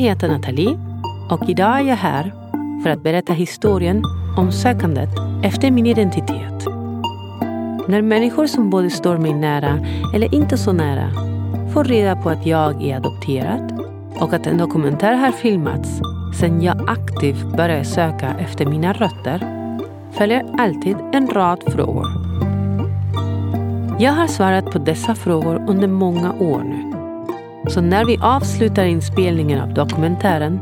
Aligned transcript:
heter 0.00 0.28
Nathalie 0.28 0.78
och 1.30 1.48
idag 1.48 1.80
är 1.80 1.84
jag 1.84 1.96
här 1.96 2.32
för 2.82 2.90
att 2.90 3.02
berätta 3.02 3.32
historien 3.32 4.02
om 4.36 4.52
sökandet 4.52 5.08
efter 5.42 5.70
min 5.70 5.86
identitet. 5.86 6.66
När 7.88 8.02
människor 8.02 8.46
som 8.46 8.70
både 8.70 8.90
står 8.90 9.18
mig 9.18 9.34
nära 9.34 9.78
eller 10.14 10.34
inte 10.34 10.58
så 10.58 10.72
nära 10.72 11.10
får 11.72 11.84
reda 11.84 12.16
på 12.16 12.30
att 12.30 12.46
jag 12.46 12.82
är 12.82 12.96
adopterad 12.96 13.84
och 14.20 14.32
att 14.32 14.46
en 14.46 14.58
dokumentär 14.58 15.14
har 15.14 15.32
filmats 15.32 16.00
sedan 16.40 16.62
jag 16.62 16.90
aktivt 16.90 17.56
började 17.56 17.84
söka 17.84 18.34
efter 18.38 18.66
mina 18.66 18.92
rötter 18.92 19.40
följer 20.12 20.46
alltid 20.58 20.96
en 21.12 21.28
rad 21.28 21.62
frågor. 21.72 22.06
Jag 23.98 24.12
har 24.12 24.26
svarat 24.26 24.70
på 24.70 24.78
dessa 24.78 25.14
frågor 25.14 25.64
under 25.68 25.88
många 25.88 26.32
år 26.32 26.62
nu. 26.64 26.99
Så 27.68 27.80
när 27.80 28.04
vi 28.04 28.18
avslutar 28.22 28.84
inspelningen 28.84 29.60
av 29.60 29.74
dokumentären 29.74 30.60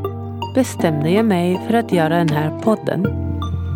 bestämde 0.54 1.10
jag 1.10 1.24
mig 1.24 1.60
för 1.66 1.74
att 1.74 1.92
göra 1.92 2.18
den 2.18 2.28
här 2.28 2.58
podden 2.62 3.06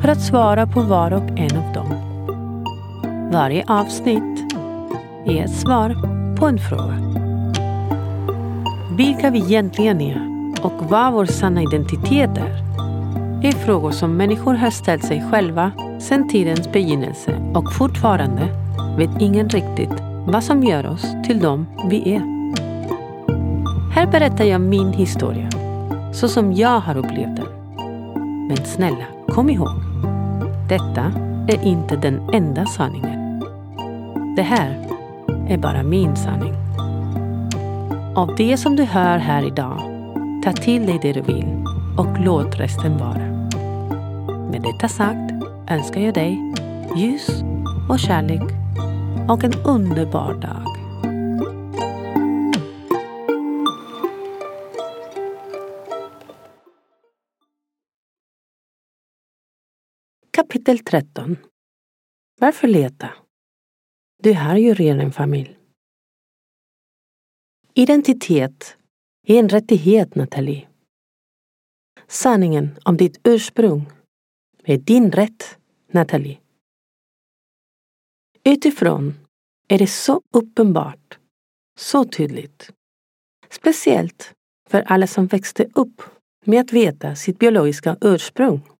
för 0.02 0.08
att 0.08 0.20
svara 0.20 0.66
på 0.66 0.80
var 0.80 1.12
och 1.12 1.38
en 1.38 1.56
av 1.56 1.72
dem. 1.74 2.12
Varje 3.32 3.64
avsnitt 3.68 4.54
är 5.26 5.44
ett 5.44 5.54
svar 5.54 5.94
på 6.36 6.46
en 6.46 6.58
fråga. 6.58 6.98
Vilka 8.96 9.30
vi 9.30 9.38
egentligen 9.38 10.00
är 10.00 10.32
och 10.62 10.90
vad 10.90 11.12
vår 11.12 11.26
sanna 11.26 11.62
identitet 11.62 12.38
är 12.38 12.62
är 13.44 13.52
frågor 13.52 13.90
som 13.90 14.16
människor 14.16 14.54
har 14.54 14.70
ställt 14.70 15.04
sig 15.04 15.24
själva 15.30 15.72
sedan 16.00 16.28
tidens 16.28 16.72
begynnelse 16.72 17.52
och 17.54 17.72
fortfarande 17.72 18.48
vet 18.98 19.20
ingen 19.20 19.48
riktigt 19.48 20.02
vad 20.26 20.44
som 20.44 20.62
gör 20.62 20.86
oss 20.86 21.06
till 21.26 21.40
dem 21.40 21.66
vi 21.90 22.14
är. 22.14 22.31
Här 23.94 24.06
berättar 24.06 24.44
jag 24.44 24.60
min 24.60 24.92
historia, 24.92 25.48
så 26.12 26.28
som 26.28 26.52
jag 26.52 26.80
har 26.80 26.96
upplevt 26.96 27.36
den. 27.36 27.46
Men 28.48 28.56
snälla, 28.56 29.04
kom 29.28 29.50
ihåg. 29.50 29.80
Detta 30.68 31.12
är 31.48 31.64
inte 31.64 31.96
den 31.96 32.20
enda 32.32 32.66
sanningen. 32.66 33.44
Det 34.36 34.42
här 34.42 34.88
är 35.48 35.58
bara 35.58 35.82
min 35.82 36.16
sanning. 36.16 36.54
Av 38.16 38.34
det 38.36 38.56
som 38.56 38.76
du 38.76 38.84
hör 38.84 39.18
här 39.18 39.46
idag, 39.46 39.80
ta 40.44 40.52
till 40.52 40.86
dig 40.86 40.98
det 41.02 41.12
du 41.12 41.20
vill 41.20 41.64
och 41.98 42.20
låt 42.20 42.60
resten 42.60 42.98
vara. 42.98 43.48
Med 44.50 44.62
detta 44.62 44.88
sagt 44.88 45.32
önskar 45.70 46.00
jag 46.00 46.14
dig 46.14 46.54
ljus 46.96 47.42
och 47.88 47.98
kärlek 47.98 48.42
och 49.28 49.44
en 49.44 49.54
underbar 49.64 50.34
dag. 50.34 50.71
Kapitel 60.36 60.78
13 60.78 61.36
Varför 62.40 62.68
leta? 62.68 63.10
Du 64.22 64.34
har 64.34 64.56
ju 64.56 64.74
redan 64.74 65.00
en 65.00 65.12
familj. 65.12 65.58
Identitet 67.74 68.76
är 69.26 69.38
en 69.38 69.48
rättighet, 69.48 70.14
Nathalie. 70.14 70.68
Sanningen 72.06 72.78
om 72.84 72.96
ditt 72.96 73.20
ursprung 73.24 73.90
är 74.64 74.78
din 74.78 75.12
rätt, 75.12 75.58
Nathalie. 75.90 76.38
Utifrån 78.44 79.14
är 79.68 79.78
det 79.78 79.86
så 79.86 80.22
uppenbart, 80.30 81.18
så 81.78 82.04
tydligt. 82.04 82.72
Speciellt 83.50 84.34
för 84.68 84.80
alla 84.80 85.06
som 85.06 85.26
växte 85.26 85.68
upp 85.74 86.02
med 86.44 86.60
att 86.60 86.72
veta 86.72 87.14
sitt 87.16 87.38
biologiska 87.38 87.96
ursprung. 88.00 88.71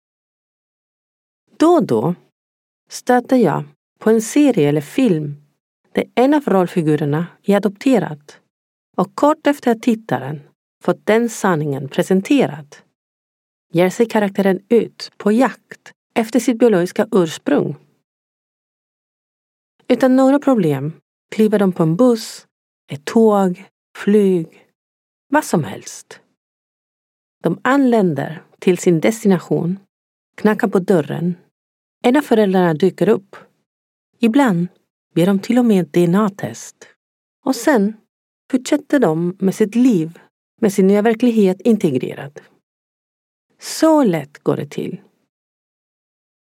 Då 1.63 1.69
och 1.69 1.85
då 1.85 2.15
stöter 2.89 3.37
jag 3.37 3.63
på 3.99 4.09
en 4.09 4.21
serie 4.21 4.69
eller 4.69 4.81
film 4.81 5.35
där 5.91 6.05
en 6.15 6.33
av 6.33 6.43
rollfigurerna 6.45 7.27
är 7.43 7.57
adopterad 7.57 8.33
och 8.97 9.15
kort 9.15 9.47
efter 9.47 9.71
att 9.71 9.81
tittaren 9.81 10.41
fått 10.83 11.05
den 11.05 11.29
sanningen 11.29 11.89
presenterad 11.89 12.75
ger 13.71 13.89
sig 13.89 14.05
karaktären 14.05 14.59
ut 14.69 15.11
på 15.17 15.31
jakt 15.31 15.91
efter 16.15 16.39
sitt 16.39 16.59
biologiska 16.59 17.07
ursprung. 17.11 17.75
Utan 19.87 20.15
några 20.15 20.39
problem 20.39 20.93
kliver 21.35 21.59
de 21.59 21.71
på 21.71 21.83
en 21.83 21.95
buss, 21.95 22.47
ett 22.91 23.05
tåg, 23.05 23.65
flyg, 23.97 24.67
vad 25.29 25.45
som 25.45 25.63
helst. 25.63 26.19
De 27.43 27.59
anländer 27.61 28.43
till 28.59 28.77
sin 28.77 28.99
destination, 28.99 29.79
knackar 30.35 30.67
på 30.67 30.79
dörren. 30.79 31.35
En 32.05 32.17
av 32.17 32.21
föräldrarna 32.21 32.73
dyker 32.73 33.09
upp. 33.09 33.35
Ibland 34.19 34.67
ger 35.15 35.25
de 35.25 35.39
till 35.39 35.59
och 35.59 35.65
med 35.65 35.87
DNA-test. 35.87 36.87
Och 37.45 37.55
sen 37.55 37.93
fortsätter 38.51 38.99
de 38.99 39.37
med 39.39 39.55
sitt 39.55 39.75
liv 39.75 40.19
med 40.61 40.73
sin 40.73 40.87
nya 40.87 41.01
verklighet 41.01 41.61
integrerad. 41.61 42.39
Så 43.59 44.03
lätt 44.03 44.39
går 44.39 44.55
det 44.55 44.69
till. 44.69 45.01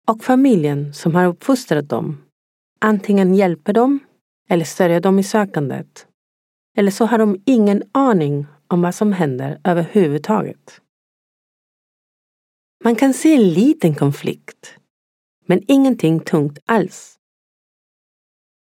Och 0.08 0.24
familjen 0.24 0.94
som 0.94 1.16
har 1.16 1.26
uppfostrat 1.26 1.90
dem 1.90 2.18
antingen 2.82 3.34
hjälper 3.34 3.74
dem 3.74 4.00
eller 4.50 4.66
stödjer 4.66 5.02
dem 5.02 5.20
i 5.20 5.24
sökandet. 5.24 6.08
Eller 6.78 6.92
så 6.92 7.06
har 7.06 7.18
de 7.18 7.42
ingen 7.46 7.84
aning 7.92 8.46
om 8.68 8.82
vad 8.82 8.96
som 8.96 9.14
händer 9.14 9.60
överhuvudtaget. 9.64 10.82
Man 12.84 12.96
kan 12.96 13.14
se 13.14 13.36
en 13.36 13.50
liten 13.50 13.96
konflikt, 13.96 14.78
men 15.46 15.62
ingenting 15.68 16.20
tungt 16.20 16.60
alls. 16.66 17.20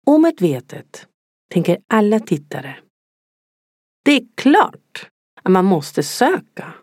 Omedvetet 0.06 1.08
tänker 1.50 1.78
alla 1.88 2.20
tittare. 2.20 2.80
Det 4.06 4.12
är 4.12 4.28
klart 4.36 5.10
att 5.44 5.52
man 5.52 5.66
måste 5.66 6.04
söka. 6.04 6.74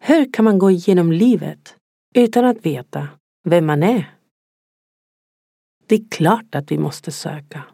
Hur 0.00 0.32
kan 0.32 0.44
man 0.44 0.58
gå 0.58 0.70
igenom 0.70 1.12
livet 1.12 1.76
utan 2.14 2.44
att 2.44 2.66
veta 2.66 3.08
vem 3.44 3.66
man 3.66 3.82
är? 3.82 4.14
Det 5.86 5.94
är 5.94 6.08
klart 6.10 6.54
att 6.54 6.72
vi 6.72 6.78
måste 6.78 7.12
söka. 7.12 7.64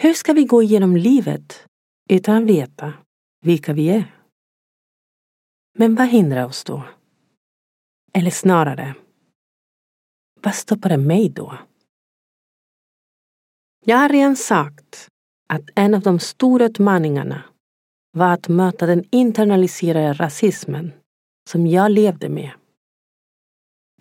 Hur 0.00 0.14
ska 0.14 0.32
vi 0.32 0.44
gå 0.44 0.62
igenom 0.62 0.96
livet 0.96 1.66
utan 2.10 2.42
att 2.42 2.48
veta 2.48 2.92
vilka 3.40 3.72
vi 3.72 3.88
är? 3.88 4.18
Men 5.78 5.94
vad 5.94 6.08
hindrar 6.08 6.44
oss 6.44 6.64
då? 6.64 6.84
Eller 8.12 8.30
snarare, 8.30 8.94
vad 10.42 10.54
stoppade 10.54 10.96
mig 10.96 11.28
då? 11.28 11.58
Jag 13.84 13.96
har 13.96 14.08
redan 14.08 14.36
sagt 14.36 15.08
att 15.48 15.62
en 15.74 15.94
av 15.94 16.00
de 16.00 16.18
stora 16.18 16.64
utmaningarna 16.64 17.42
var 18.12 18.32
att 18.32 18.48
möta 18.48 18.86
den 18.86 19.04
internaliserade 19.10 20.12
rasismen 20.12 20.92
som 21.50 21.66
jag 21.66 21.90
levde 21.90 22.28
med. 22.28 22.50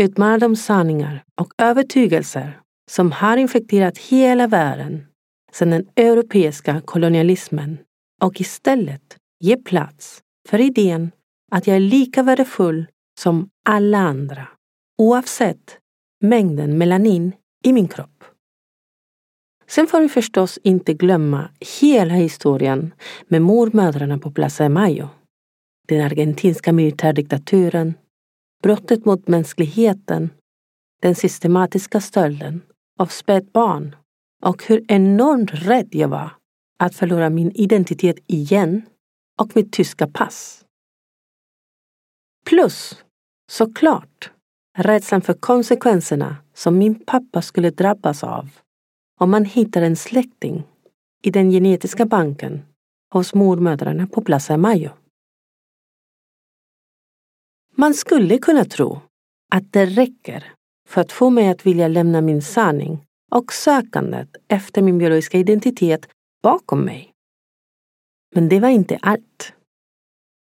Utmana 0.01 0.37
de 0.37 0.55
sanningar 0.55 1.23
och 1.41 1.53
övertygelser 1.57 2.61
som 2.91 3.11
har 3.11 3.37
infekterat 3.37 3.97
hela 3.97 4.47
världen 4.47 5.07
sedan 5.51 5.69
den 5.69 5.87
europeiska 5.95 6.81
kolonialismen 6.81 7.77
och 8.21 8.41
istället 8.41 9.17
ge 9.39 9.57
plats 9.57 10.21
för 10.49 10.59
idén 10.59 11.11
att 11.51 11.67
jag 11.67 11.75
är 11.75 11.79
lika 11.79 12.23
värdefull 12.23 12.87
som 13.19 13.49
alla 13.65 13.97
andra 13.97 14.47
oavsett 14.97 15.80
mängden 16.21 16.77
melanin 16.77 17.31
i 17.63 17.73
min 17.73 17.87
kropp. 17.87 18.23
Sen 19.67 19.87
får 19.87 20.01
vi 20.01 20.09
förstås 20.09 20.59
inte 20.63 20.93
glömma 20.93 21.49
hela 21.81 22.13
historien 22.13 22.93
med 23.27 23.41
mormödrarna 23.41 24.17
på 24.17 24.31
Plaza 24.31 24.63
de 24.63 24.69
Mayo 24.69 25.09
den 25.87 26.05
argentinska 26.05 26.73
militärdiktaturen, 26.73 27.93
brottet 28.63 29.05
mot 29.05 29.27
mänskligheten, 29.27 30.29
den 31.01 31.15
systematiska 31.15 32.01
stölden 32.01 32.61
av 32.99 33.05
spädbarn 33.05 33.95
och 34.43 34.63
hur 34.63 34.85
enormt 34.87 35.51
rädd 35.53 35.87
jag 35.91 36.07
var 36.07 36.31
att 36.79 36.95
förlora 36.95 37.29
min 37.29 37.51
identitet 37.51 38.15
igen 38.27 38.81
och 39.39 39.55
mitt 39.55 39.73
tyska 39.73 40.07
pass. 40.07 40.65
Plus, 42.45 43.03
såklart, 43.51 44.31
rädslan 44.77 45.21
för 45.21 45.33
konsekvenserna 45.33 46.37
som 46.53 46.77
min 46.77 46.99
pappa 47.05 47.41
skulle 47.41 47.69
drabbas 47.69 48.23
av 48.23 48.49
om 49.19 49.31
man 49.31 49.45
hittar 49.45 49.81
en 49.81 49.95
släkting 49.95 50.63
i 51.23 51.31
den 51.31 51.51
genetiska 51.51 52.05
banken 52.05 52.65
hos 53.13 53.33
mormödrarna 53.33 54.07
på 54.07 54.21
Plaza 54.21 54.57
Mayo. 54.57 54.89
Man 57.75 57.93
skulle 57.93 58.37
kunna 58.37 58.65
tro 58.65 58.99
att 59.51 59.73
det 59.73 59.85
räcker 59.85 60.53
för 60.87 61.01
att 61.01 61.11
få 61.11 61.29
mig 61.29 61.49
att 61.49 61.65
vilja 61.65 61.87
lämna 61.87 62.21
min 62.21 62.41
sanning 62.41 63.05
och 63.31 63.53
sökandet 63.53 64.35
efter 64.47 64.81
min 64.81 64.97
biologiska 64.97 65.37
identitet 65.37 66.09
bakom 66.43 66.81
mig. 66.81 67.11
Men 68.35 68.49
det 68.49 68.59
var 68.59 68.69
inte 68.69 68.97
allt. 69.01 69.53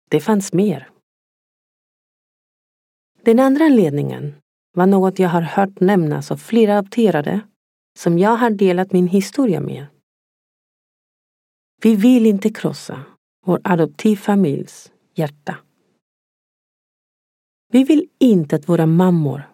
det 0.10 0.20
fanns 0.20 0.54
mer. 0.54 0.93
Den 3.26 3.40
andra 3.40 3.66
anledningen 3.66 4.36
var 4.74 4.88
något 4.88 5.20
jag 5.20 5.30
har 5.30 5.42
hört 5.42 5.80
nämnas 5.80 6.32
av 6.32 6.38
flera 6.38 6.78
adopterade 6.78 7.42
som 8.00 8.20
jag 8.20 8.36
har 8.38 8.50
delat 8.50 8.92
min 8.92 9.08
historia 9.08 9.60
med. 9.60 9.86
Vi 11.82 11.96
vill 11.96 12.26
inte 12.26 12.50
krossa 12.50 13.04
vår 13.46 13.62
adoptivfamiljs 13.64 14.92
hjärta. 15.16 15.58
Vi 17.72 17.84
vill 17.84 18.10
inte 18.20 18.56
att 18.56 18.70
våra 18.70 18.86
mammor, 18.86 19.50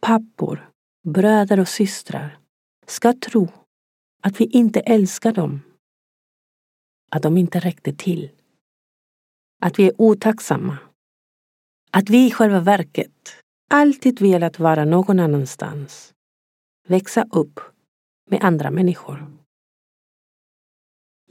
pappor, 0.00 0.70
bröder 1.04 1.60
och 1.60 1.68
systrar 1.68 2.38
ska 2.86 3.12
tro 3.12 3.48
att 4.22 4.40
vi 4.40 4.44
inte 4.44 4.80
älskar 4.80 5.32
dem. 5.32 5.60
Att 7.10 7.22
de 7.22 7.38
inte 7.38 7.60
räckte 7.60 7.92
till. 7.92 8.30
Att 9.62 9.78
vi 9.78 9.86
är 9.86 9.92
otacksamma. 9.98 10.78
Att 11.96 12.10
vi 12.10 12.26
i 12.26 12.30
själva 12.30 12.60
verket 12.60 13.36
alltid 13.70 14.20
velat 14.20 14.58
vara 14.58 14.84
någon 14.84 15.20
annanstans. 15.20 16.12
Växa 16.88 17.26
upp 17.32 17.60
med 18.30 18.44
andra 18.44 18.70
människor. 18.70 19.26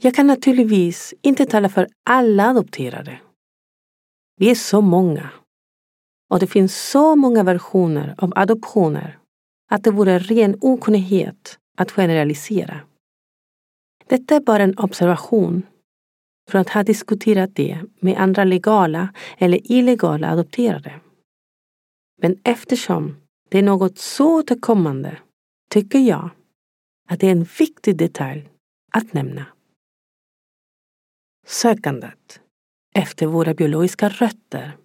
Jag 0.00 0.14
kan 0.14 0.26
naturligtvis 0.26 1.14
inte 1.22 1.46
tala 1.46 1.68
för 1.68 1.88
alla 2.04 2.48
adopterade. 2.48 3.20
Vi 4.36 4.50
är 4.50 4.54
så 4.54 4.80
många. 4.80 5.30
Och 6.30 6.38
det 6.38 6.46
finns 6.46 6.90
så 6.90 7.16
många 7.16 7.42
versioner 7.42 8.14
av 8.18 8.32
adoptioner 8.36 9.18
att 9.70 9.84
det 9.84 9.90
vore 9.90 10.18
ren 10.18 10.58
okunnighet 10.60 11.58
att 11.76 11.90
generalisera. 11.90 12.80
Detta 14.06 14.36
är 14.36 14.40
bara 14.40 14.62
en 14.62 14.78
observation 14.78 15.62
från 16.50 16.60
att 16.60 16.68
ha 16.68 16.82
diskuterat 16.82 17.50
det 17.54 17.80
med 18.00 18.18
andra 18.18 18.44
legala 18.44 19.14
eller 19.38 19.72
illegala 19.72 20.30
adopterade. 20.30 21.00
Men 22.22 22.40
eftersom 22.44 23.16
det 23.50 23.58
är 23.58 23.62
något 23.62 23.98
så 23.98 24.38
återkommande 24.38 25.18
tycker 25.70 25.98
jag 25.98 26.30
att 27.08 27.20
det 27.20 27.26
är 27.26 27.32
en 27.32 27.46
viktig 27.58 27.96
detalj 27.96 28.48
att 28.92 29.12
nämna. 29.12 29.46
Sökandet 31.46 32.40
efter 32.94 33.26
våra 33.26 33.54
biologiska 33.54 34.08
rötter 34.08 34.76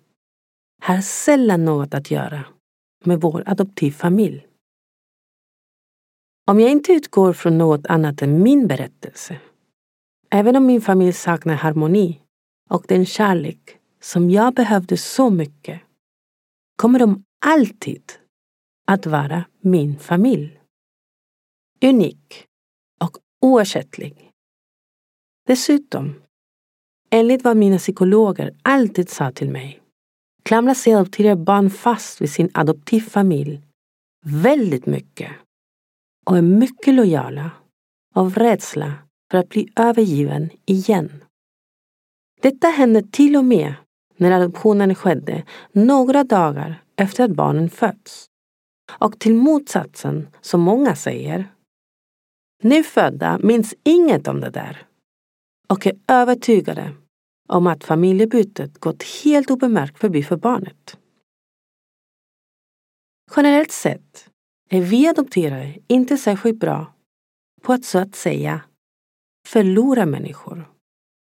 har 0.82 1.02
sällan 1.02 1.66
något 1.66 1.94
att 1.94 2.12
göra 2.12 2.46
med 3.06 3.22
vår 3.22 3.44
adoptivfamilj. 3.46 4.48
Om 6.48 6.60
jag 6.60 6.72
inte 6.72 6.94
utgår 6.94 7.34
från 7.34 7.58
något 7.58 7.86
annat 7.86 8.22
än 8.22 8.44
min 8.44 8.68
berättelse, 8.68 9.40
även 10.30 10.56
om 10.56 10.66
min 10.66 10.82
familj 10.82 11.14
saknar 11.14 11.56
harmoni 11.56 12.20
och 12.70 12.86
den 12.88 13.06
kärlek 13.06 13.78
som 14.02 14.30
jag 14.30 14.54
behövde 14.54 14.98
så 14.98 15.30
mycket, 15.30 15.82
kommer 16.76 17.00
de 17.00 17.24
alltid 17.46 18.04
att 18.88 19.06
vara 19.06 19.46
min 19.62 20.00
familj. 20.00 20.60
Unik 21.84 22.46
och 23.04 23.18
oersättlig. 23.42 24.32
Dessutom, 25.48 26.22
enligt 27.10 27.44
vad 27.44 27.58
mina 27.58 27.78
psykologer 27.78 28.56
alltid 28.62 29.10
sa 29.10 29.32
till 29.32 29.50
mig, 29.50 29.82
klamrar 30.44 30.74
sig 30.74 30.94
adopterade 30.94 31.44
barn 31.44 31.70
fast 31.70 32.22
vid 32.22 32.32
sin 32.32 32.50
adoptivfamilj 32.54 33.62
väldigt 34.26 34.86
mycket 34.86 35.32
och 36.26 36.38
är 36.38 36.42
mycket 36.42 36.94
lojala 36.94 37.52
av 38.16 38.36
rädsla 38.36 38.94
för 39.32 39.38
att 39.38 39.50
bli 39.50 39.70
övergiven 39.76 40.50
igen. 40.66 41.24
Detta 42.42 42.68
hände 42.68 43.04
till 43.04 43.36
och 43.36 43.46
med 43.46 43.74
när 44.18 44.32
adoptionen 44.32 44.96
skedde 44.96 45.44
några 45.72 46.24
dagar 46.24 46.84
efter 46.96 47.24
att 47.24 47.32
barnen 47.32 47.70
fötts. 47.70 48.26
Och 49.00 49.20
till 49.20 49.36
motsatsen, 49.36 50.28
som 50.42 50.62
många 50.62 50.96
säger, 50.96 51.54
nyfödda 52.64 53.40
minns 53.44 53.76
inget 53.84 54.28
om 54.28 54.42
det 54.42 54.50
där 54.50 54.86
och 55.70 55.88
är 55.88 56.00
övertygade 56.08 56.96
om 57.48 57.68
att 57.68 57.84
familjebytet 57.84 58.80
gått 58.80 59.04
helt 59.24 59.52
obemärkt 59.52 60.00
förbi 60.00 60.24
för 60.24 60.38
barnet. 60.38 60.98
Generellt 63.36 63.72
sett 63.72 64.30
är 64.70 64.82
vi 64.82 65.08
adopterade 65.08 65.78
inte 65.88 66.18
särskilt 66.18 66.60
bra 66.60 66.94
på 67.62 67.74
att 67.74 67.86
så 67.86 68.00
att 68.00 68.16
säga 68.16 68.62
förlora 69.52 70.06
människor 70.06 70.72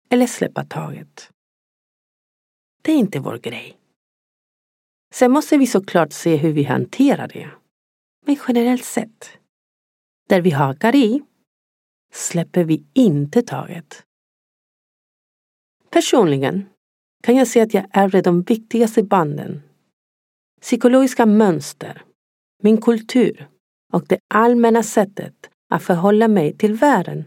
eller 0.10 0.27
släppa 0.27 0.65
taget. 0.65 1.31
Det 2.81 2.92
är 2.92 2.98
inte 2.98 3.19
vår 3.19 3.38
grej. 3.38 3.77
Sen 5.13 5.31
måste 5.31 5.57
vi 5.57 5.68
såklart 5.68 6.13
se 6.13 6.36
hur 6.36 6.54
vi 6.54 6.63
hanterar 6.63 7.27
det. 7.27 7.50
Men 8.25 8.38
generellt 8.48 8.86
sett, 8.86 9.38
där 10.30 10.42
vi 10.42 10.50
hakar 10.50 10.95
i, 10.95 11.24
släpper 12.12 12.63
vi 12.63 12.86
inte 12.94 13.42
taget. 13.42 14.06
Personligen 15.89 16.69
kan 17.24 17.36
jag 17.36 17.48
se 17.48 17.62
att 17.62 17.74
jag 17.74 17.86
ärvde 17.92 18.21
de 18.21 18.42
viktigaste 18.42 19.04
banden. 19.04 19.62
Psykologiska 20.62 21.25
mönster, 21.25 22.04
min 22.62 22.81
kultur 22.81 23.48
och 23.94 24.06
det 24.07 24.19
allmänna 24.33 24.83
sättet 24.83 25.50
att 25.69 25.83
förhålla 25.83 26.27
mig 26.27 26.57
till 26.57 26.74
världen, 26.74 27.25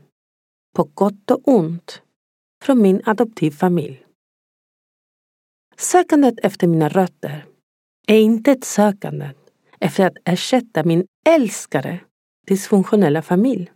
på 0.76 0.84
gott 0.94 1.30
och 1.30 1.48
ont, 1.48 2.02
från 2.64 2.82
min 2.82 3.02
adoptivfamilj. 3.04 4.06
Sökandet 5.76 6.34
efter 6.42 6.66
mina 6.66 6.88
rötter 6.88 7.46
är 8.06 8.18
inte 8.18 8.52
ett 8.52 8.64
sökande 8.64 9.30
efter 9.80 10.06
att 10.06 10.16
ersätta 10.24 10.84
min 10.84 11.06
älskade 11.28 12.00
dysfunktionella 12.46 13.22
familj. 13.22 13.72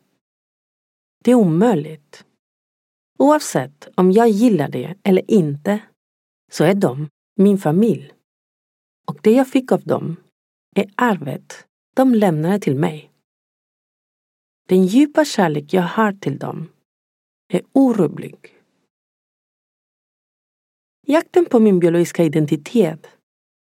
Det 1.24 1.30
är 1.30 1.34
omöjligt. 1.34 2.24
Oavsett 3.18 3.88
om 3.94 4.12
jag 4.12 4.28
gillar 4.28 4.68
det 4.68 4.94
eller 5.02 5.30
inte 5.30 5.82
så 6.52 6.64
är 6.64 6.74
de 6.74 7.08
min 7.36 7.58
familj. 7.58 8.12
Och 9.06 9.18
det 9.22 9.32
jag 9.32 9.48
fick 9.48 9.72
av 9.72 9.82
dem 9.82 10.16
är 10.76 10.90
arvet 10.94 11.66
de 11.96 12.14
lämnade 12.14 12.58
till 12.58 12.76
mig. 12.76 13.12
Den 14.68 14.86
djupa 14.86 15.24
kärlek 15.24 15.72
jag 15.74 15.82
har 15.82 16.12
till 16.12 16.38
dem 16.38 16.68
är 17.56 17.62
orubblig. 17.72 18.36
Jakten 21.06 21.46
på 21.46 21.60
min 21.60 21.78
biologiska 21.78 22.24
identitet 22.24 23.06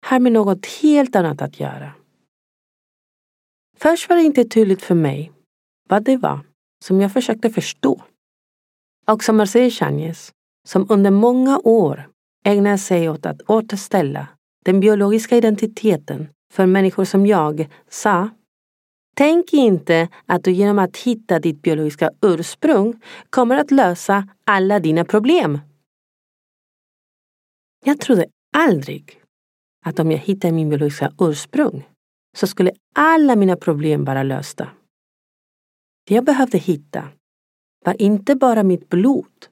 har 0.06 0.20
med 0.20 0.32
något 0.32 0.65
helt 0.65 1.15
annat 1.15 1.42
att 1.42 1.60
göra. 1.60 1.94
Först 3.77 4.10
var 4.10 4.15
det 4.15 4.24
inte 4.24 4.44
tydligt 4.44 4.82
för 4.82 4.96
mig 4.96 5.32
vad 5.89 6.04
det 6.04 6.18
var 6.18 6.39
som 6.84 7.01
jag 7.01 7.13
försökte 7.13 7.50
förstå. 7.50 8.01
Och 9.08 9.24
som 9.24 9.38
Marseille 9.38 9.72
Chagnes, 9.72 10.32
som 10.68 10.86
under 10.89 11.12
många 11.12 11.60
år 11.63 12.10
ägnade 12.46 12.77
sig 12.77 13.10
åt 13.10 13.25
att 13.25 13.42
återställa 13.42 14.27
den 14.65 14.80
biologiska 14.80 15.38
identiteten 15.38 16.30
för 16.54 16.65
människor 16.65 17.06
som 17.06 17.25
jag, 17.25 17.68
sa 17.89 18.30
Tänk 19.17 19.53
inte 19.53 20.10
att 20.25 20.43
du 20.43 20.51
genom 20.51 20.79
att 20.79 20.98
hitta 20.98 21.39
ditt 21.39 21.62
biologiska 21.62 22.12
ursprung 22.22 23.01
kommer 23.29 23.57
att 23.57 23.72
lösa 23.72 24.27
alla 24.43 24.79
dina 24.79 25.05
problem. 25.05 25.60
Jag 27.86 28.00
trodde 28.00 28.25
aldrig 28.57 29.22
att 29.86 30.00
om 30.00 30.12
jag 30.12 30.17
hittade 30.17 30.53
min 30.53 30.69
biologiska 30.69 31.12
ursprung 31.19 31.89
så 32.38 32.48
skulle 32.48 32.72
alla 32.95 33.36
mina 33.36 33.55
problem 33.55 34.05
vara 34.05 34.24
lösta. 34.24 34.69
Det 36.07 36.15
jag 36.15 36.25
behövde 36.25 36.57
hitta 36.57 37.10
var 37.86 38.01
inte 38.01 38.36
bara 38.36 38.63
mitt 38.63 38.89
blod 38.89 39.48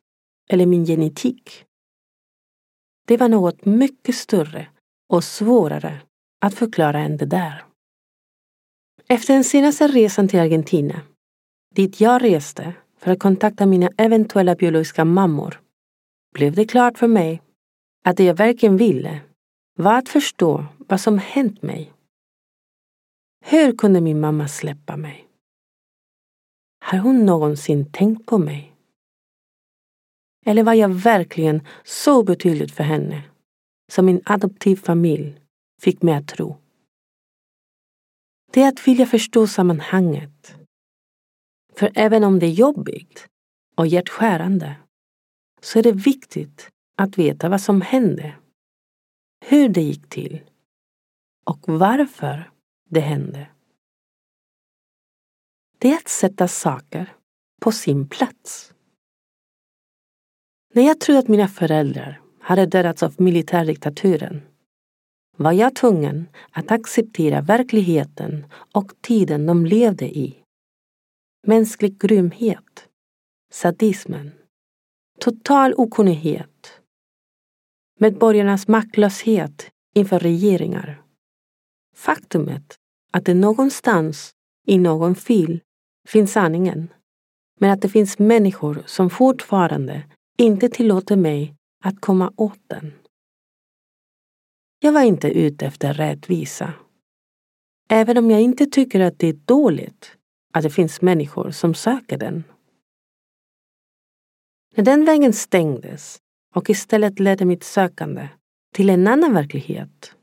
eller 0.49 0.65
min 0.65 0.85
genetik. 0.85 1.65
Det 3.07 3.17
var 3.17 3.29
något 3.29 3.65
mycket 3.65 4.15
större 4.15 4.67
och 5.09 5.23
svårare 5.23 6.01
att 6.41 6.53
förklara 6.53 6.99
än 6.99 7.17
det 7.17 7.25
där. 7.25 7.72
Efter 9.13 9.33
den 9.33 9.43
senaste 9.43 9.87
resan 9.87 10.27
till 10.27 10.39
Argentina, 10.39 11.01
dit 11.75 12.01
jag 12.01 12.23
reste 12.23 12.73
för 12.97 13.11
att 13.11 13.19
kontakta 13.19 13.65
mina 13.65 13.89
eventuella 13.97 14.55
biologiska 14.55 15.05
mammor, 15.05 15.61
blev 16.33 16.55
det 16.55 16.65
klart 16.65 16.97
för 16.97 17.07
mig 17.07 17.41
att 18.03 18.17
det 18.17 18.23
jag 18.23 18.35
verkligen 18.35 18.77
ville 18.77 19.21
var 19.77 19.97
att 19.97 20.09
förstå 20.09 20.65
vad 20.77 21.01
som 21.01 21.17
hänt 21.17 21.61
mig. 21.61 21.93
Hur 23.45 23.77
kunde 23.77 24.01
min 24.01 24.19
mamma 24.19 24.47
släppa 24.47 24.97
mig? 24.97 25.27
Har 26.85 26.97
hon 26.97 27.25
någonsin 27.25 27.91
tänkt 27.91 28.25
på 28.25 28.37
mig? 28.37 28.75
Eller 30.45 30.63
var 30.63 30.73
jag 30.73 30.89
verkligen 30.89 31.67
så 31.83 32.23
betydligt 32.23 32.71
för 32.71 32.83
henne 32.83 33.23
som 33.91 34.05
min 34.05 34.21
adoptivfamilj 34.25 35.35
fick 35.81 36.01
mig 36.01 36.13
att 36.13 36.27
tro? 36.27 36.62
Det 38.53 38.61
är 38.61 38.67
att 38.67 38.87
vilja 38.87 39.05
förstå 39.05 39.47
sammanhanget. 39.47 40.55
För 41.75 41.91
även 41.95 42.23
om 42.23 42.39
det 42.39 42.45
är 42.45 42.51
jobbigt 42.51 43.27
och 43.75 43.87
hjärtskärande 43.87 44.75
så 45.61 45.79
är 45.79 45.83
det 45.83 45.91
viktigt 45.91 46.69
att 46.97 47.17
veta 47.17 47.49
vad 47.49 47.61
som 47.61 47.81
hände 47.81 48.35
hur 49.45 49.69
det 49.69 49.81
gick 49.81 50.09
till 50.09 50.41
och 51.43 51.59
varför 51.67 52.51
det 52.89 52.99
hände. 52.99 53.47
Det 55.77 55.91
är 55.91 55.97
att 55.97 56.09
sätta 56.09 56.47
saker 56.47 57.13
på 57.61 57.71
sin 57.71 58.09
plats. 58.09 58.73
När 60.73 60.83
jag 60.83 60.99
trodde 60.99 61.19
att 61.19 61.27
mina 61.27 61.47
föräldrar 61.47 62.21
hade 62.39 62.65
dödats 62.65 63.03
av 63.03 63.15
militärdiktaturen 63.17 64.41
var 65.37 65.51
jag 65.51 65.75
tvungen 65.75 66.27
att 66.51 66.71
acceptera 66.71 67.41
verkligheten 67.41 68.45
och 68.71 68.91
tiden 69.01 69.45
de 69.45 69.65
levde 69.65 70.05
i. 70.05 70.35
Mänsklig 71.47 71.99
grymhet, 71.99 72.87
sadismen, 73.51 74.31
total 75.19 75.73
okunnighet, 75.77 76.81
medborgarnas 77.99 78.67
maktlöshet 78.67 79.71
inför 79.95 80.19
regeringar. 80.19 81.01
Faktumet 81.95 82.79
att 83.11 83.25
det 83.25 83.33
någonstans 83.33 84.31
i 84.67 84.77
någon 84.77 85.15
fil 85.15 85.61
finns 86.07 86.31
sanningen, 86.31 86.89
men 87.59 87.71
att 87.71 87.81
det 87.81 87.89
finns 87.89 88.19
människor 88.19 88.83
som 88.85 89.09
fortfarande 89.09 90.03
inte 90.37 90.69
tillåter 90.69 91.15
mig 91.15 91.55
att 91.83 92.01
komma 92.01 92.33
åt 92.35 92.59
den. 92.67 92.91
Jag 94.83 94.91
var 94.91 95.01
inte 95.01 95.27
ute 95.27 95.65
efter 95.65 95.93
rättvisa. 95.93 96.73
Även 97.89 98.17
om 98.17 98.31
jag 98.31 98.41
inte 98.41 98.65
tycker 98.65 98.99
att 98.99 99.19
det 99.19 99.27
är 99.27 99.33
dåligt 99.33 100.17
att 100.53 100.63
det 100.63 100.69
finns 100.69 101.01
människor 101.01 101.51
som 101.51 101.73
söker 101.73 102.17
den. 102.17 102.43
När 104.75 104.83
den 104.83 105.05
vägen 105.05 105.33
stängdes 105.33 106.17
och 106.55 106.69
istället 106.69 107.19
ledde 107.19 107.45
mitt 107.45 107.63
sökande 107.63 108.29
till 108.73 108.89
en 108.89 109.07
annan 109.07 109.33
verklighet. 109.33 110.15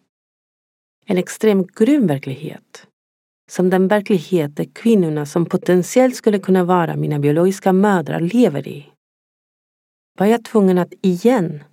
En 1.07 1.19
extremt 1.19 1.75
grym 1.75 2.07
verklighet. 2.07 2.87
Som 3.51 3.71
den 3.71 3.89
verklighet 3.89 4.57
där 4.57 4.69
kvinnorna 4.73 5.27
som 5.27 5.47
potentiellt 5.47 6.17
skulle 6.17 6.39
kunna 6.39 6.65
vara 6.65 6.97
mina 6.97 7.19
biologiska 7.19 7.73
mödrar 7.73 8.21
lever 8.21 8.69
i. 8.69 8.87
Var 10.19 10.27
jag 10.27 10.45
tvungen 10.45 10.79
att 10.79 10.93
igen, 11.03 11.65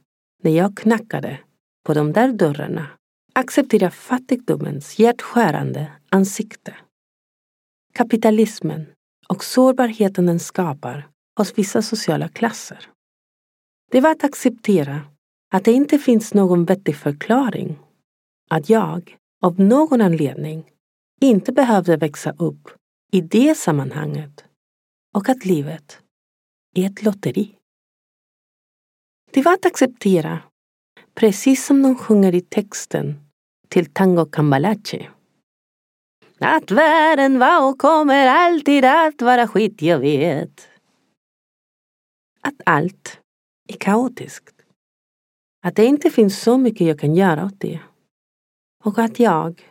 när 0.43 0.51
jag 0.51 0.77
knackade 0.77 1.39
på 1.87 1.93
de 1.93 2.13
där 2.13 2.33
dörrarna, 2.33 2.87
acceptera 3.33 3.91
fattigdomens 3.91 4.99
hjärtskärande 4.99 5.91
ansikte. 6.09 6.75
Kapitalismen 7.93 8.85
och 9.27 9.43
sårbarheten 9.43 10.25
den 10.25 10.39
skapar 10.39 11.07
hos 11.37 11.57
vissa 11.57 11.81
sociala 11.81 12.29
klasser. 12.29 12.89
Det 13.91 14.01
var 14.01 14.11
att 14.11 14.23
acceptera 14.23 15.01
att 15.53 15.65
det 15.65 15.71
inte 15.71 15.99
finns 15.99 16.33
någon 16.33 16.65
vettig 16.65 16.95
förklaring. 16.95 17.79
Att 18.49 18.69
jag, 18.69 19.17
av 19.41 19.59
någon 19.59 20.01
anledning, 20.01 20.71
inte 21.21 21.51
behövde 21.51 21.97
växa 21.97 22.35
upp 22.39 22.69
i 23.11 23.21
det 23.21 23.57
sammanhanget 23.57 24.45
och 25.15 25.29
att 25.29 25.45
livet 25.45 25.99
är 26.75 26.85
ett 26.85 27.03
lotteri. 27.03 27.55
Det 29.31 29.41
var 29.41 29.53
att 29.53 29.65
acceptera, 29.65 30.39
precis 31.19 31.65
som 31.65 31.81
de 31.81 31.95
sjunger 31.95 32.35
i 32.35 32.41
texten 32.41 33.19
till 33.67 33.85
Tango 33.93 34.25
Cambalache. 34.25 35.09
Att 36.39 36.71
världen 36.71 37.39
var 37.39 37.69
och 37.69 37.77
kommer 37.79 38.27
alltid 38.27 38.85
att 38.85 39.21
vara 39.21 39.47
skit, 39.47 39.81
jag 39.81 39.99
vet. 39.99 40.69
Att 42.41 42.61
allt 42.65 43.19
är 43.69 43.77
kaotiskt. 43.77 44.55
Att 45.63 45.75
det 45.75 45.85
inte 45.85 46.09
finns 46.09 46.41
så 46.41 46.57
mycket 46.57 46.87
jag 46.87 46.99
kan 46.99 47.15
göra 47.15 47.45
åt 47.45 47.59
det. 47.59 47.79
Och 48.83 48.99
att 48.99 49.19
jag 49.19 49.61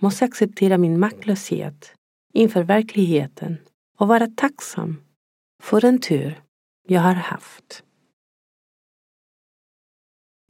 måste 0.00 0.24
acceptera 0.24 0.78
min 0.78 1.00
maktlöshet 1.00 1.94
inför 2.32 2.62
verkligheten 2.62 3.56
och 3.98 4.08
vara 4.08 4.26
tacksam 4.26 5.02
för 5.62 5.80
den 5.80 5.98
tur 5.98 6.42
jag 6.88 7.00
har 7.00 7.14
haft. 7.14 7.84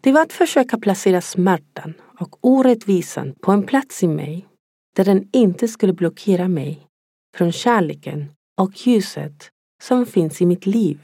Det 0.05 0.13
var 0.13 0.23
att 0.23 0.33
försöka 0.33 0.79
placera 0.79 1.21
smärtan 1.21 1.95
och 2.21 2.39
orättvisan 2.41 3.35
på 3.41 3.53
en 3.53 3.67
plats 3.67 4.03
i 4.03 4.09
mig 4.09 4.49
där 4.97 5.05
den 5.05 5.29
inte 5.33 5.69
skulle 5.69 5.93
blockera 5.93 6.49
mig 6.49 6.87
från 7.37 7.53
kärleken 7.53 8.29
och 8.61 8.87
ljuset 8.87 9.51
som 9.83 10.07
finns 10.07 10.43
i 10.43 10.47
mitt 10.47 10.67
liv. 10.67 11.01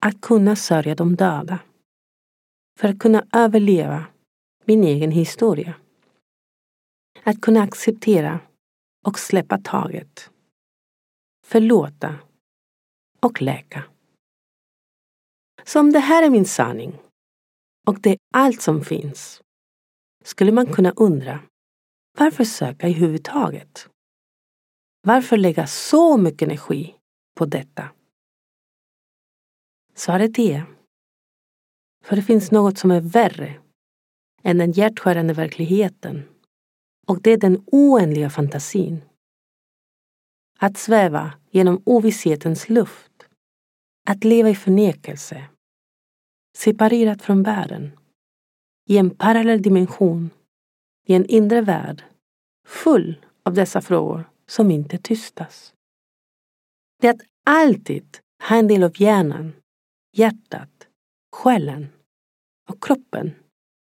Att 0.00 0.20
kunna 0.20 0.56
sörja 0.56 0.94
de 0.94 1.16
döda. 1.16 1.58
För 2.78 2.88
att 2.88 2.98
kunna 2.98 3.26
överleva 3.32 4.04
min 4.64 4.84
egen 4.84 5.10
historia. 5.10 5.74
Att 7.24 7.40
kunna 7.40 7.62
acceptera 7.62 8.40
och 9.06 9.18
släppa 9.18 9.58
taget. 9.58 10.30
Förlåta 11.46 12.14
och 13.20 13.42
läka. 13.42 13.84
Så 15.64 15.80
om 15.80 15.92
det 15.92 16.00
här 16.00 16.22
är 16.22 16.30
min 16.30 16.46
sanning 16.46 16.98
och 17.90 18.00
det 18.00 18.10
är 18.10 18.18
allt 18.34 18.62
som 18.62 18.84
finns 18.84 19.42
skulle 20.24 20.52
man 20.52 20.66
kunna 20.66 20.92
undra 20.96 21.40
varför 22.18 22.44
söka 22.44 22.88
i 22.88 22.92
huvud 22.92 23.24
taget? 23.24 23.88
Varför 25.02 25.36
lägga 25.36 25.66
så 25.66 26.16
mycket 26.16 26.42
energi 26.42 26.94
på 27.34 27.46
detta? 27.46 27.88
Svaret 29.94 30.38
är 30.38 30.64
för 32.04 32.16
det 32.16 32.22
finns 32.22 32.50
något 32.50 32.78
som 32.78 32.90
är 32.90 33.00
värre 33.00 33.60
än 34.42 34.58
den 34.58 34.72
hjärtskärande 34.72 35.32
verkligheten 35.32 36.28
och 37.06 37.22
det 37.22 37.30
är 37.30 37.38
den 37.38 37.64
oändliga 37.66 38.30
fantasin. 38.30 39.02
Att 40.58 40.78
sväva 40.78 41.32
genom 41.50 41.82
ovisshetens 41.86 42.68
luft. 42.68 43.26
Att 44.08 44.24
leva 44.24 44.50
i 44.50 44.54
förnekelse. 44.54 45.48
Separerat 46.60 47.22
från 47.22 47.42
världen. 47.42 47.90
I 48.88 48.98
en 48.98 49.10
parallell 49.10 49.62
dimension. 49.62 50.30
I 51.06 51.14
en 51.14 51.26
inre 51.26 51.60
värld. 51.60 52.04
Full 52.66 53.26
av 53.42 53.54
dessa 53.54 53.80
frågor 53.80 54.30
som 54.46 54.70
inte 54.70 54.98
tystas. 54.98 55.74
Det 57.00 57.06
är 57.08 57.14
att 57.14 57.20
alltid 57.46 58.18
ha 58.48 58.56
en 58.56 58.68
del 58.68 58.82
av 58.82 59.02
hjärnan, 59.02 59.52
hjärtat, 60.16 60.88
själen 61.32 61.88
och 62.68 62.82
kroppen 62.84 63.34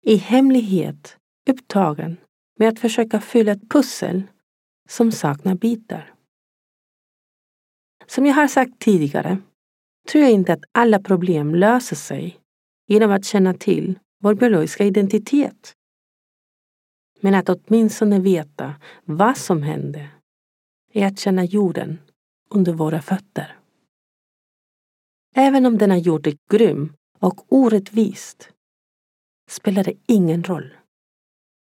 i 0.05 0.15
hemlighet 0.15 1.17
upptagen 1.49 2.17
med 2.59 2.69
att 2.69 2.79
försöka 2.79 3.21
fylla 3.21 3.51
ett 3.51 3.69
pussel 3.69 4.23
som 4.89 5.11
saknar 5.11 5.55
bitar. 5.55 6.13
Som 8.07 8.25
jag 8.25 8.33
har 8.33 8.47
sagt 8.47 8.79
tidigare 8.79 9.37
tror 10.11 10.23
jag 10.23 10.31
inte 10.31 10.53
att 10.53 10.63
alla 10.71 10.99
problem 10.99 11.55
löser 11.55 11.95
sig 11.95 12.39
genom 12.87 13.11
att 13.11 13.25
känna 13.25 13.53
till 13.53 13.99
vår 14.19 14.35
biologiska 14.35 14.85
identitet. 14.85 15.73
Men 17.21 17.35
att 17.35 17.49
åtminstone 17.49 18.19
veta 18.19 18.75
vad 19.03 19.37
som 19.37 19.63
hände 19.63 20.09
är 20.93 21.07
att 21.07 21.19
känna 21.19 21.45
jorden 21.45 21.99
under 22.49 22.73
våra 22.73 23.01
fötter. 23.01 23.57
Även 25.35 25.65
om 25.65 25.77
denna 25.77 25.97
jord 25.97 26.27
är 26.27 26.37
grym 26.51 26.93
och 27.19 27.45
orättvist 27.53 28.49
spelar 29.49 29.83
det 29.83 29.93
ingen 30.07 30.43
roll. 30.43 30.77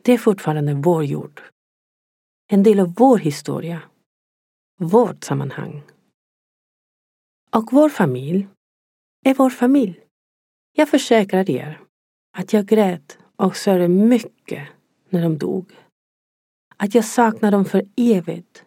Det 0.03 0.13
är 0.13 0.17
fortfarande 0.17 0.73
vår 0.73 1.05
jord. 1.05 1.41
En 2.47 2.63
del 2.63 2.79
av 2.79 2.93
vår 2.93 3.17
historia. 3.17 3.81
Vårt 4.79 5.23
sammanhang. 5.23 5.83
Och 7.51 7.73
vår 7.73 7.89
familj 7.89 8.47
är 9.25 9.33
vår 9.33 9.49
familj. 9.49 10.10
Jag 10.73 10.89
försäkrar 10.89 11.49
er 11.49 11.81
att 12.37 12.53
jag 12.53 12.65
grät 12.65 13.17
och 13.35 13.57
sörjde 13.57 13.87
mycket 13.87 14.67
när 15.09 15.21
de 15.21 15.37
dog. 15.37 15.71
Att 16.77 16.95
jag 16.95 17.05
saknar 17.05 17.51
dem 17.51 17.65
för 17.65 17.83
evigt. 17.95 18.65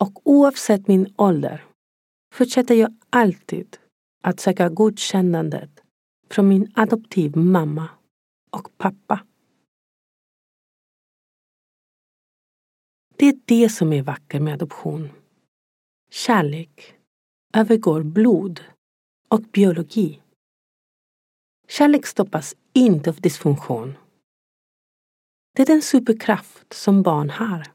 Och 0.00 0.20
oavsett 0.24 0.88
min 0.88 1.14
ålder 1.16 1.64
fortsätter 2.34 2.74
jag 2.74 2.96
alltid 3.10 3.76
att 4.22 4.40
söka 4.40 4.68
godkännandet 4.68 5.82
från 6.30 6.48
min 6.48 6.72
adoptivmamma 6.74 7.88
och 8.50 8.78
pappa. 8.78 9.26
Det 13.16 13.26
är 13.26 13.40
det 13.44 13.68
som 13.68 13.92
är 13.92 14.02
vackert 14.02 14.42
med 14.42 14.54
adoption. 14.54 15.08
Kärlek 16.10 16.94
övergår 17.54 18.02
blod 18.02 18.60
och 19.28 19.40
biologi. 19.42 20.20
Kärlek 21.70 22.06
stoppas 22.06 22.56
inte 22.72 23.10
av 23.10 23.20
dysfunktion. 23.20 23.98
Det 25.56 25.62
är 25.62 25.66
den 25.66 25.82
superkraft 25.82 26.72
som 26.72 27.02
barn 27.02 27.30
har. 27.30 27.66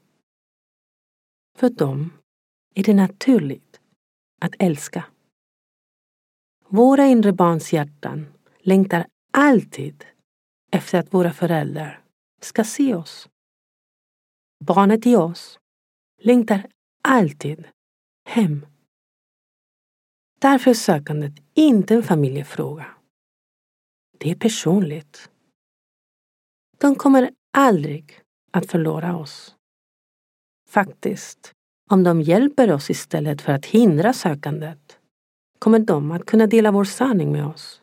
För 1.58 1.70
dem 1.70 2.12
är 2.74 2.82
det 2.84 2.94
naturligt 2.94 3.80
att 4.40 4.54
älska. 4.58 5.04
Våra 6.68 7.06
inre 7.06 7.32
barns 7.32 7.72
hjärtan 7.72 8.26
längtar 8.58 9.06
alltid 9.32 10.04
efter 10.72 10.98
att 10.98 11.14
våra 11.14 11.32
föräldrar 11.32 12.04
ska 12.40 12.64
se 12.64 12.94
oss. 12.94 13.28
Barnet 14.64 15.06
i 15.06 15.16
oss 15.16 15.58
längtar 16.22 16.70
alltid 17.04 17.68
hem. 18.28 18.66
Därför 20.38 20.70
är 20.70 20.74
sökandet 20.74 21.32
inte 21.54 21.94
en 21.94 22.02
familjefråga. 22.02 22.95
Det 24.18 24.30
är 24.30 24.34
personligt. 24.34 25.30
De 26.78 26.94
kommer 26.94 27.30
aldrig 27.52 28.20
att 28.52 28.70
förlora 28.70 29.16
oss. 29.16 29.54
Faktiskt, 30.68 31.52
om 31.90 32.02
de 32.02 32.22
hjälper 32.22 32.72
oss 32.72 32.90
istället 32.90 33.42
för 33.42 33.52
att 33.52 33.66
hindra 33.66 34.12
sökandet 34.12 34.98
kommer 35.58 35.78
de 35.78 36.10
att 36.10 36.26
kunna 36.26 36.46
dela 36.46 36.70
vår 36.70 36.84
sanning 36.84 37.32
med 37.32 37.46
oss. 37.46 37.82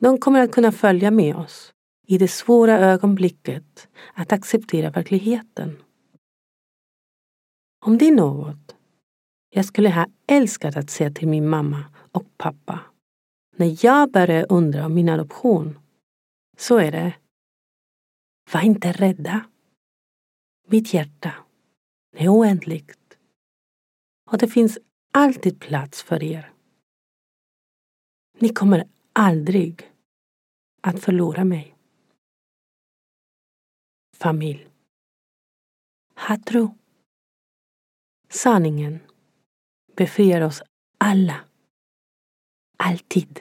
De 0.00 0.18
kommer 0.18 0.40
att 0.40 0.52
kunna 0.52 0.72
följa 0.72 1.10
med 1.10 1.36
oss 1.36 1.72
i 2.06 2.18
det 2.18 2.28
svåra 2.28 2.78
ögonblicket 2.78 3.88
att 4.14 4.32
acceptera 4.32 4.90
verkligheten. 4.90 5.82
Om 7.84 7.98
det 7.98 8.08
är 8.08 8.14
något 8.14 8.76
jag 9.50 9.64
skulle 9.64 9.90
ha 9.90 10.06
älskat 10.26 10.76
att 10.76 10.90
säga 10.90 11.10
till 11.10 11.28
min 11.28 11.48
mamma 11.48 11.84
och 12.12 12.24
pappa 12.38 12.80
när 13.56 13.84
jag 13.84 14.10
började 14.12 14.46
undra 14.46 14.86
om 14.86 14.94
min 14.94 15.08
adoption 15.08 15.78
så 16.56 16.76
är 16.76 16.92
det 16.92 17.14
Var 18.52 18.60
inte 18.60 18.92
rädda. 18.92 19.50
Mitt 20.68 20.94
hjärta 20.94 21.34
är 22.16 22.28
oändligt 22.28 23.18
och 24.30 24.38
det 24.38 24.48
finns 24.48 24.78
alltid 25.12 25.60
plats 25.60 26.02
för 26.02 26.22
er. 26.22 26.52
Ni 28.38 28.48
kommer 28.48 28.88
aldrig 29.12 29.92
att 30.82 31.00
förlora 31.00 31.44
mig. 31.44 31.76
Familj. 34.16 34.68
Ha 36.16 36.36
tro. 36.36 36.78
Sanningen 38.28 39.00
befriar 39.96 40.40
oss 40.40 40.62
alla. 40.98 41.45
Alltid. 42.76 43.40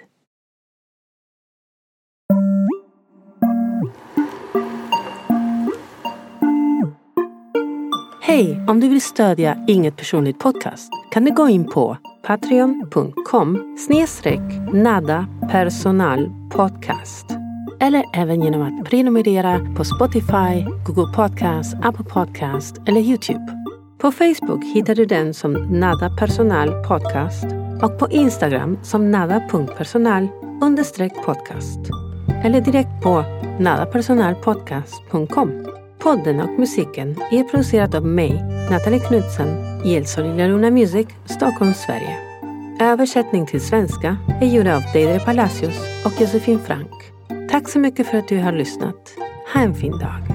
Hej! 8.21 8.63
Om 8.67 8.79
du 8.79 8.89
vill 8.89 9.01
stödja 9.01 9.65
Inget 9.67 9.97
Personligt 9.97 10.39
Podcast 10.39 10.89
kan 11.11 11.25
du 11.25 11.31
gå 11.31 11.49
in 11.49 11.67
på 11.67 11.97
patreon.com 12.23 13.77
snedstreck 13.77 14.73
nada 14.73 15.27
personal 15.51 16.29
podcast. 16.51 17.25
Eller 17.79 18.03
även 18.13 18.41
genom 18.41 18.61
att 18.61 18.89
prenumerera 18.89 19.59
på 19.77 19.83
Spotify, 19.83 20.65
Google 20.85 21.13
Podcast, 21.15 21.75
Apple 21.83 22.05
Podcast 22.05 22.75
eller 22.87 23.01
Youtube. 23.01 23.65
På 23.97 24.11
Facebook 24.11 24.63
hittar 24.63 24.95
du 24.95 25.05
den 25.05 25.33
som 25.33 25.53
Nada 25.53 26.09
Personal 26.09 26.69
Podcast 26.69 27.64
och 27.81 27.99
på 27.99 28.07
Instagram 28.09 28.77
som 28.83 29.11
nada.personal 29.11 30.27
podcast. 31.25 31.79
Eller 32.43 32.61
direkt 32.61 33.03
på 33.03 33.23
nadapersonalpodcast.com. 33.59 35.65
Podden 35.99 36.39
och 36.39 36.59
musiken 36.59 37.15
är 37.31 37.43
producerad 37.43 37.95
av 37.95 38.05
mig, 38.05 38.43
Nathalie 38.71 38.99
Knudsen, 38.99 39.47
i 39.85 39.93
El 39.93 40.05
Luna 40.47 40.71
Music, 40.71 41.07
Stockholm, 41.25 41.73
Sverige. 41.73 42.17
Översättning 42.81 43.45
till 43.45 43.61
svenska 43.61 44.17
är 44.41 44.47
gjord 44.47 44.67
av 44.67 44.81
Deidre 44.93 45.19
Palacios 45.19 46.05
och 46.05 46.21
Josefin 46.21 46.59
Frank. 46.59 46.91
Tack 47.51 47.69
så 47.69 47.79
mycket 47.79 48.07
för 48.07 48.17
att 48.17 48.27
du 48.27 48.37
har 48.37 48.51
lyssnat. 48.51 49.13
Ha 49.53 49.61
en 49.61 49.75
fin 49.75 49.91
dag. 49.91 50.34